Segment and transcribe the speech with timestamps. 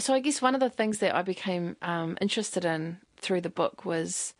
[0.00, 3.50] so I guess one of the things that I became um, interested in through the
[3.50, 4.34] book was,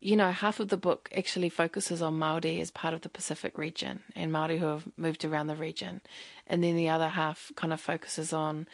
[0.00, 3.58] you know, half of the book actually focuses on Maori as part of the Pacific
[3.58, 6.00] region and Maori who have moved around the region,
[6.46, 8.66] and then the other half kind of focuses on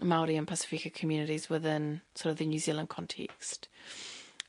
[0.00, 3.68] Maori and Pasifika communities within sort of the New Zealand context.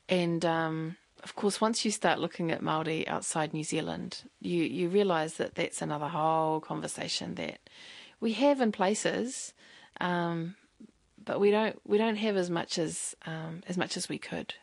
[0.08, 4.90] And um, of course, once you start looking at Maori outside New Zealand, you you
[4.90, 7.60] realise that that's another whole conversation that
[8.20, 9.54] we have in places,
[10.00, 10.56] um,
[11.24, 14.54] but we don't we don't have as much as um, as much as we could.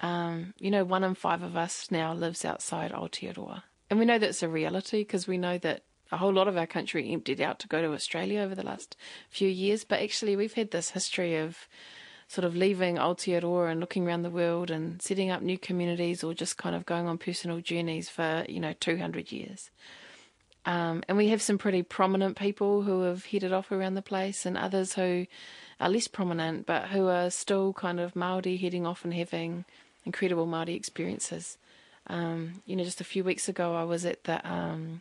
[0.00, 4.18] Um, you know, one in five of us now lives outside Aotearoa, and we know
[4.18, 7.58] that's a reality because we know that a whole lot of our country emptied out
[7.60, 8.96] to go to Australia over the last
[9.28, 9.84] few years.
[9.84, 11.68] But actually, we've had this history of
[12.30, 16.32] sort of leaving Aotearoa and looking around the world and setting up new communities or
[16.32, 19.70] just kind of going on personal journeys for, you know, 200 years.
[20.70, 24.46] Um, and we have some pretty prominent people who have headed off around the place,
[24.46, 25.26] and others who
[25.80, 29.64] are less prominent but who are still kind of Maori heading off and having
[30.04, 31.58] incredible Maori experiences.
[32.06, 35.00] Um, you know, just a few weeks ago, I was at the um,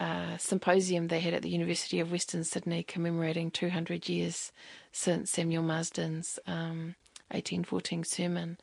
[0.00, 4.50] uh, symposium they had at the University of Western Sydney commemorating 200 years
[4.90, 8.58] since Samuel Marsden's 1814 um, sermon.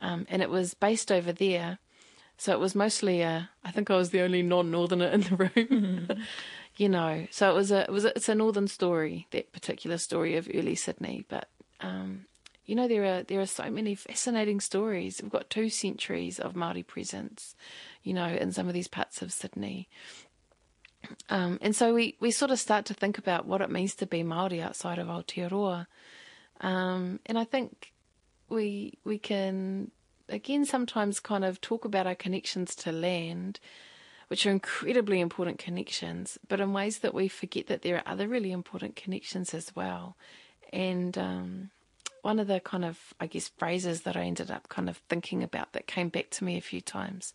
[0.00, 1.80] Um, and it was based over there
[2.42, 5.50] so it was mostly I think I was the only non-northerner in the room.
[5.54, 6.22] Mm-hmm.
[6.76, 9.96] you know, so it was a, it was a, it's a northern story, that particular
[9.96, 11.24] story of early Sydney.
[11.28, 11.48] But
[11.80, 12.26] um,
[12.66, 15.20] you know, there are there are so many fascinating stories.
[15.22, 17.54] We've got two centuries of Maori presence,
[18.02, 19.88] you know, in some of these parts of Sydney.
[21.30, 24.06] Um, and so we, we sort of start to think about what it means to
[24.06, 25.86] be Maori outside of Aotearoa.
[26.60, 27.92] Um, and I think
[28.48, 29.92] we we can
[30.32, 33.60] again sometimes kind of talk about our connections to land,
[34.28, 38.26] which are incredibly important connections, but in ways that we forget that there are other
[38.28, 40.16] really important connections as well.
[40.72, 41.70] And um,
[42.22, 45.42] one of the kind of, I guess, phrases that I ended up kind of thinking
[45.42, 47.34] about that came back to me a few times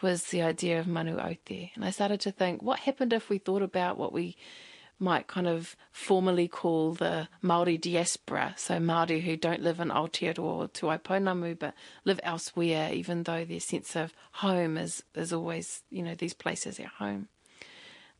[0.00, 1.70] was the idea of manu aute.
[1.74, 4.36] And I started to think, what happened if we thought about what we
[5.02, 10.38] might kind of formally call the Maori diaspora, so Maori who don't live in Aotearoa
[10.38, 11.74] or Te Waipounamu but
[12.04, 16.78] live elsewhere, even though their sense of home is is always you know these places
[16.78, 17.28] at home.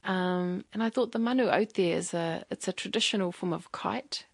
[0.04, 4.26] Um, and I thought the manu aute is a it's a traditional form of kite,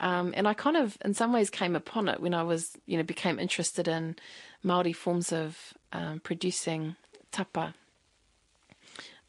[0.00, 2.96] um, and I kind of in some ways came upon it when I was you
[2.96, 4.16] know became interested in
[4.62, 6.96] Maori forms of um, producing
[7.30, 7.74] tapa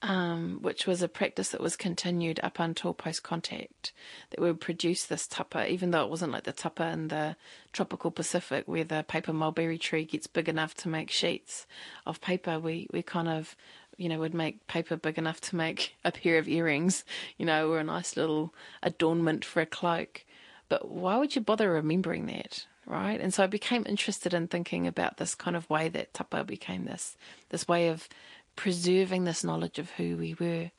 [0.01, 3.94] um, which was a practice that was continued up until post contact,
[4.31, 7.35] that would produce this tapa, even though it wasn't like the tapa in the
[7.72, 11.67] tropical Pacific where the paper mulberry tree gets big enough to make sheets
[12.06, 12.59] of paper.
[12.59, 13.56] We, we kind of,
[13.95, 17.03] you know, would make paper big enough to make a pair of earrings,
[17.38, 20.25] you know, or a nice little adornment for a cloak.
[20.68, 22.66] But why would you bother remembering that?
[22.88, 23.22] Right.
[23.22, 26.85] And so I became interested in thinking about this kind of way that tapa became
[26.85, 27.16] this,
[27.50, 28.09] this way of
[28.56, 30.72] preserving this knowledge of who we were.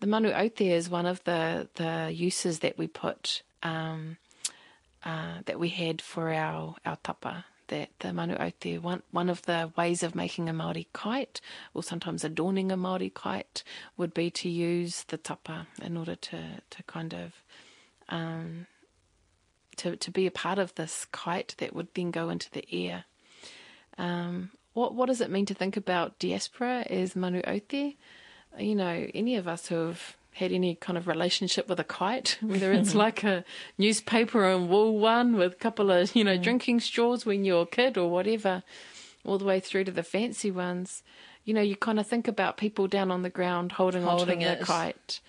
[0.00, 4.16] The manu aute is one of the, the uses that we put, um,
[5.04, 7.46] uh, that we had for our, our tapa.
[7.68, 11.40] That the manu aute, one, one of the ways of making a Māori kite,
[11.72, 13.64] or sometimes adorning a Māori kite,
[13.96, 17.32] would be to use the tapa in order to, to kind of
[18.10, 18.66] um,
[19.76, 23.04] to, to be a part of this kite that would then go into the air.
[23.98, 27.96] Um, what what does it mean to think about diaspora as manu aute?
[28.58, 32.38] You know, any of us who have had any kind of relationship with a kite,
[32.42, 33.44] whether it's like a
[33.78, 36.42] newspaper and wool one with a couple of, you know, mm.
[36.42, 38.62] drinking straws when you're a kid or whatever,
[39.24, 41.02] all the way through to the fancy ones.
[41.44, 44.58] You know, you kind of think about people down on the ground holding, holding onto
[44.58, 45.20] the kite.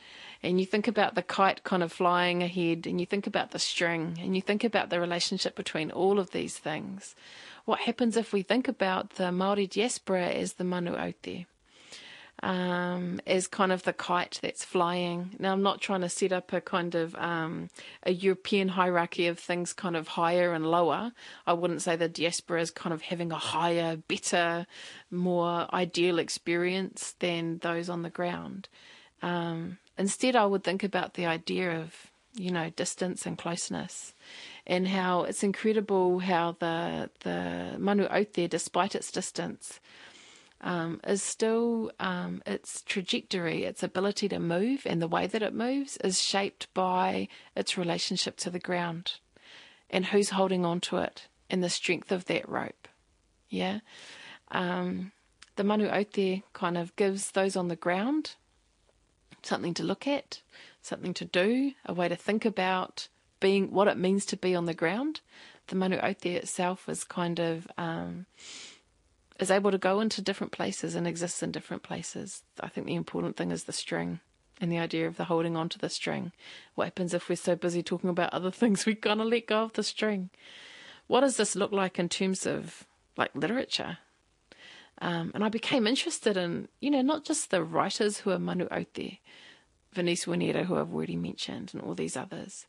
[0.43, 3.59] And you think about the kite kind of flying ahead, and you think about the
[3.59, 7.15] string, and you think about the relationship between all of these things
[7.65, 11.45] what happens if we think about the Maori diaspora as the manu aute?
[12.43, 15.31] Um, as kind of the kite that's flying.
[15.39, 17.69] Now, I'm not trying to set up a kind of um,
[18.03, 21.13] a European hierarchy of things kind of higher and lower.
[21.47, 24.67] I wouldn't say the diaspora is kind of having a higher, better,
[25.09, 28.67] more ideal experience than those on the ground.
[29.21, 34.13] Um, instead, I would think about the idea of, you know, distance and closeness
[34.67, 39.79] and how it's incredible how the the manu aute, despite its distance,
[40.61, 45.53] um, is still um, its trajectory, its ability to move, and the way that it
[45.53, 49.19] moves is shaped by its relationship to the ground,
[49.89, 52.87] and who's holding on to it, and the strength of that rope.
[53.49, 53.79] Yeah,
[54.51, 55.11] um,
[55.55, 58.35] the manu aute kind of gives those on the ground
[59.45, 60.41] something to look at,
[60.81, 63.07] something to do, a way to think about
[63.39, 65.21] being what it means to be on the ground.
[65.67, 68.25] The manu Aute itself is kind of um,
[69.39, 72.43] is able to go into different places and exists in different places.
[72.59, 74.19] I think the important thing is the string
[74.61, 76.31] and the idea of the holding on to the string.
[76.75, 79.63] What happens if we're so busy talking about other things we kind of let go
[79.63, 80.29] of the string?
[81.07, 82.85] What does this look like in terms of
[83.17, 83.99] like literature?
[85.01, 88.67] Um, and I became interested in, you know, not just the writers who are manu
[88.69, 89.19] Aute,
[89.93, 92.65] Vernice Wineera, who I've already mentioned, and all these others.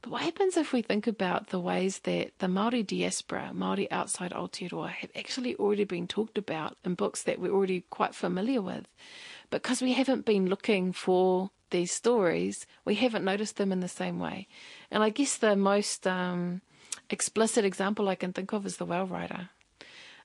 [0.00, 4.30] But what happens if we think about the ways that the Maori diaspora, Maori outside
[4.30, 8.86] Aotearoa, have actually already been talked about in books that we're already quite familiar with?
[9.50, 14.20] Because we haven't been looking for these stories, we haven't noticed them in the same
[14.20, 14.46] way.
[14.90, 16.62] And I guess the most um,
[17.10, 19.50] explicit example I can think of is The Whale Rider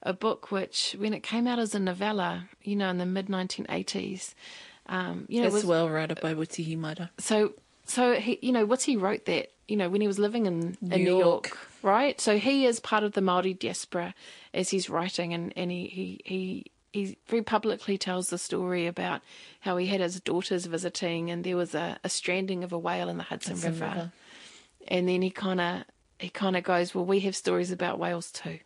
[0.03, 3.27] a book which, when it came out as a novella, you know, in the mid
[3.27, 4.33] 1980s,
[4.88, 7.09] um, you know, it's was, well written by Witi Ihimaera.
[7.17, 7.53] So,
[7.85, 10.95] so he, you know, Witi wrote that, you know, when he was living in, New,
[10.95, 11.47] in New York.
[11.47, 11.57] York.
[11.81, 12.19] right?
[12.19, 14.13] So he is part of the Maori diaspora
[14.53, 16.65] as he's writing, and and he he he.
[16.91, 19.21] He very publicly tells the story about
[19.61, 23.09] how he had his daughters visiting, and there was a, a stranding of a whale
[23.09, 23.85] in the Hudson, Hudson River.
[23.85, 24.11] River.
[24.89, 25.85] and then he kind of
[26.19, 28.59] he kind of goes, well, we have stories about whales too.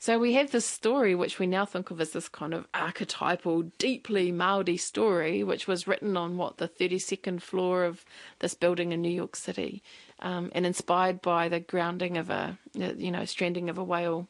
[0.00, 3.62] So we have this story, which we now think of as this kind of archetypal,
[3.78, 8.04] deeply Maori story, which was written on what the 32nd floor of
[8.38, 9.82] this building in New York City,
[10.20, 14.28] um, and inspired by the grounding of a, you know, stranding of a whale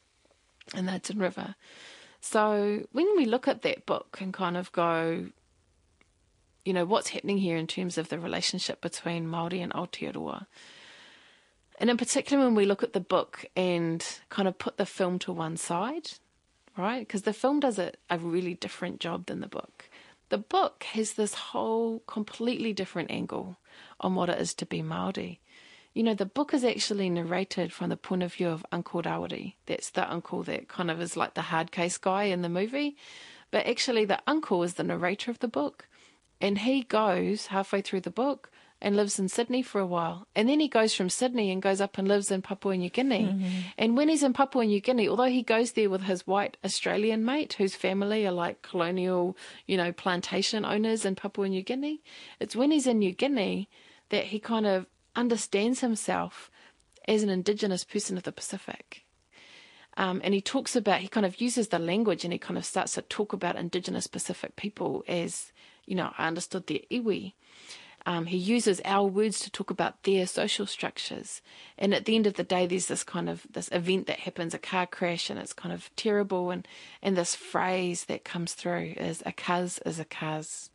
[0.75, 1.53] in the Hudson River.
[2.19, 5.27] So when we look at that book and kind of go,
[6.65, 10.47] you know, what's happening here in terms of the relationship between Maori and Aotearoa,
[11.79, 15.17] and in particular, when we look at the book and kind of put the film
[15.19, 16.11] to one side,
[16.77, 16.99] right?
[16.99, 19.89] Because the film does a, a really different job than the book.
[20.27, 23.57] The book has this whole completely different angle
[23.99, 25.39] on what it is to be Maori.
[25.93, 29.55] You know, the book is actually narrated from the point of view of Uncle Rawiri.
[29.65, 32.95] That's the uncle that kind of is like the hard case guy in the movie.
[33.51, 35.87] But actually, the uncle is the narrator of the book.
[36.39, 40.27] And he goes halfway through the book and lives in Sydney for a while.
[40.35, 43.25] And then he goes from Sydney and goes up and lives in Papua New Guinea.
[43.25, 43.59] Mm-hmm.
[43.77, 47.25] And when he's in Papua New Guinea, although he goes there with his white Australian
[47.25, 49.35] mate, whose family are like colonial,
[49.65, 52.01] you know, plantation owners in Papua New Guinea,
[52.39, 53.67] it's when he's in New Guinea
[54.09, 54.85] that he kind of
[55.15, 56.49] understands himself
[57.07, 59.03] as an indigenous person of the Pacific.
[59.97, 62.63] Um, and he talks about, he kind of uses the language and he kind of
[62.63, 65.51] starts to talk about indigenous Pacific people as,
[65.85, 67.33] you know, I understood their iwi.
[68.09, 71.43] Um, he uses our words to talk about their social structures.
[71.77, 74.55] And at the end of the day, there's this kind of this event that happens,
[74.55, 76.49] a car crash, and it's kind of terrible.
[76.49, 76.67] And,
[77.03, 80.71] and this phrase that comes through is a cuz is a cuz,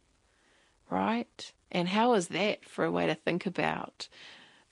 [0.89, 1.53] right?
[1.73, 4.07] And how is that for a way to think about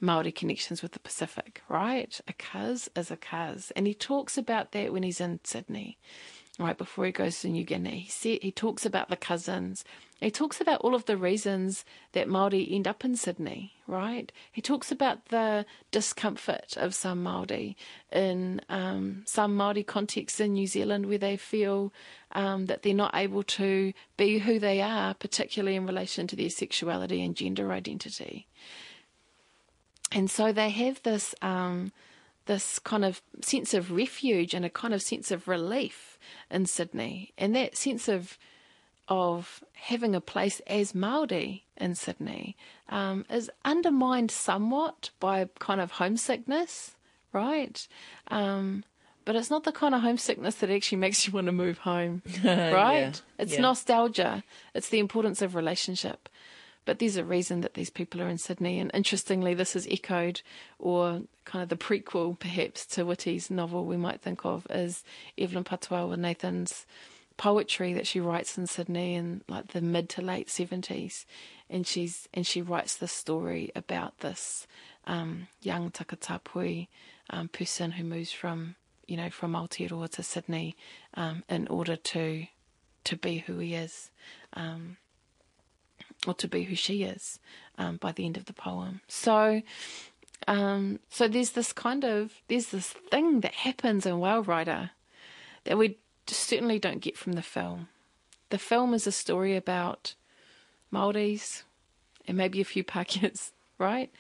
[0.01, 2.21] Maori connections with the Pacific, right?
[2.29, 3.73] A cuz is a cuz.
[3.75, 5.99] And he talks about that when he's in Sydney
[6.59, 8.01] right before he goes to New Guinea.
[8.01, 9.85] He, said, he talks about the cousins.
[10.21, 14.31] He talks about all of the reasons that Maori end up in Sydney, right?
[14.53, 17.77] He talks about the discomfort of some Maori
[18.13, 21.93] in um, some Maori contexts in New Zealand where they feel
[22.33, 26.51] um, that they're not able to be who they are, particularly in relation to their
[26.51, 28.47] sexuality and gender identity.
[30.13, 31.91] And so they have this um,
[32.47, 36.19] this kind of sense of refuge and a kind of sense of relief
[36.51, 38.39] in Sydney, and that sense of
[39.09, 42.57] of having a place as Maori in Sydney
[42.89, 46.95] um, is undermined somewhat by kind of homesickness,
[47.33, 47.87] right?
[48.29, 48.85] Um,
[49.25, 52.23] but it's not the kind of homesickness that actually makes you want to move home,
[52.45, 52.73] right?
[53.01, 53.61] Yeah, It's yeah.
[53.61, 54.45] nostalgia.
[54.75, 56.29] It's the importance of relationship.
[56.85, 58.81] But there's a reason that these people are in Sydney.
[58.81, 60.43] And interestingly, this is echoed,
[60.79, 65.05] or kind of the prequel perhaps to Witi's novel we might think of, is
[65.39, 66.87] Evelyn Patuawa Nathan's
[67.37, 71.25] poetry that she writes in Sydney in like the mid to late 70s.
[71.71, 74.67] And she's and she writes this story about this
[75.07, 76.89] um, young takatapui
[77.31, 80.77] um, person who moves from, you know, from Aotearoa to Sydney
[81.15, 82.47] um, in order to
[83.05, 84.11] to be who he is.
[84.53, 84.97] Um,
[86.27, 87.39] or to be who she is
[87.79, 89.01] um, by the end of the poem.
[89.09, 89.63] So,
[90.47, 94.91] um, so there's this kind of there's this thing that happens in Whale Rider
[95.65, 97.89] that we certainly don't get from the film.
[98.51, 100.15] The film is a story about
[100.91, 101.63] Maoris
[102.27, 104.11] and maybe a few Pākehās, right?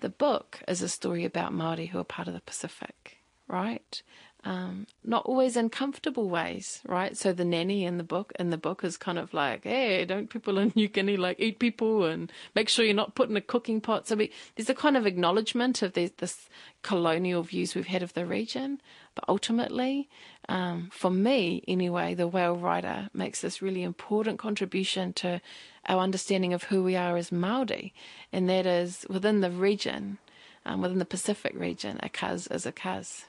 [0.00, 4.02] The book is a story about Maori who are part of the Pacific, right?
[4.44, 7.16] Um, not always in comfortable ways, right?
[7.16, 10.30] So the nanny in the book in the book is kind of like, hey, don't
[10.30, 13.40] people in New Guinea like eat people and make sure you're not put in a
[13.40, 14.08] cooking pot.
[14.08, 16.48] So we, there's a kind of acknowledgement of these, this
[16.82, 18.80] colonial views we've had of the region,
[19.14, 20.08] but ultimately,
[20.48, 25.40] um, for me anyway, the whale rider makes this really important contribution to
[25.86, 27.94] our understanding of who we are as Maori,
[28.32, 30.18] and that is within the region,
[30.66, 33.26] um, within the Pacific region, a cuz is a cuz.